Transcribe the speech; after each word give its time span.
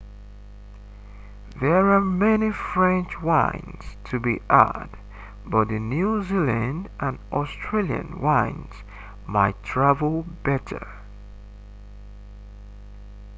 there 1.59 1.91
are 1.91 2.01
many 2.01 2.49
french 2.51 3.21
wines 3.21 3.97
to 4.03 4.19
be 4.19 4.41
had 4.49 4.87
but 5.45 5.67
the 5.67 5.77
new 5.77 6.23
zealand 6.23 6.89
and 6.99 7.19
australian 7.31 8.19
wines 8.19 8.73
might 9.27 9.61
travel 9.61 10.25
better 10.41 10.87